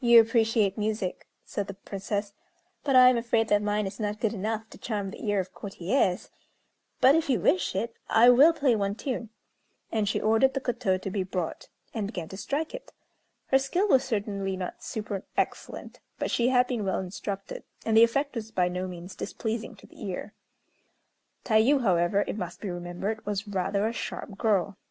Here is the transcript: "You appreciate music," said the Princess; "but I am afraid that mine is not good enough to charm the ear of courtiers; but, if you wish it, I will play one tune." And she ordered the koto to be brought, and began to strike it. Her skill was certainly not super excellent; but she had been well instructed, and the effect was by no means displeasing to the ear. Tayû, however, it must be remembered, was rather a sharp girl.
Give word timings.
"You 0.00 0.22
appreciate 0.22 0.78
music," 0.78 1.26
said 1.44 1.66
the 1.66 1.74
Princess; 1.74 2.32
"but 2.82 2.96
I 2.96 3.10
am 3.10 3.18
afraid 3.18 3.48
that 3.48 3.60
mine 3.60 3.86
is 3.86 4.00
not 4.00 4.18
good 4.18 4.32
enough 4.32 4.70
to 4.70 4.78
charm 4.78 5.10
the 5.10 5.22
ear 5.22 5.38
of 5.38 5.52
courtiers; 5.52 6.30
but, 7.02 7.14
if 7.14 7.28
you 7.28 7.40
wish 7.40 7.76
it, 7.76 7.94
I 8.08 8.30
will 8.30 8.54
play 8.54 8.74
one 8.74 8.94
tune." 8.94 9.28
And 9.92 10.08
she 10.08 10.18
ordered 10.18 10.54
the 10.54 10.62
koto 10.62 10.96
to 10.96 11.10
be 11.10 11.24
brought, 11.24 11.68
and 11.92 12.06
began 12.06 12.28
to 12.30 12.38
strike 12.38 12.72
it. 12.74 12.90
Her 13.48 13.58
skill 13.58 13.86
was 13.86 14.02
certainly 14.02 14.56
not 14.56 14.82
super 14.82 15.24
excellent; 15.36 16.00
but 16.18 16.30
she 16.30 16.48
had 16.48 16.66
been 16.66 16.86
well 16.86 17.00
instructed, 17.00 17.62
and 17.84 17.94
the 17.94 18.02
effect 18.02 18.36
was 18.36 18.50
by 18.50 18.68
no 18.68 18.88
means 18.88 19.14
displeasing 19.14 19.76
to 19.76 19.86
the 19.86 20.02
ear. 20.02 20.32
Tayû, 21.44 21.82
however, 21.82 22.24
it 22.26 22.38
must 22.38 22.62
be 22.62 22.70
remembered, 22.70 23.26
was 23.26 23.46
rather 23.46 23.86
a 23.86 23.92
sharp 23.92 24.38
girl. 24.38 24.78